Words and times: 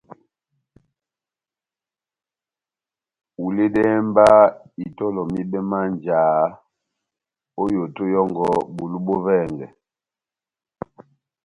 Huledɛhɛ 3.39 3.95
mba 4.09 4.27
itɔlɔ 4.85 5.21
mibɛ 5.33 5.59
má 5.69 5.79
njáhá 5.93 6.45
ó 7.61 7.63
yoto 7.73 8.03
yɔ́ngɔ 8.13 8.47
bulu 8.75 8.97
bó 9.05 9.15
vɛngɛ. 9.25 9.67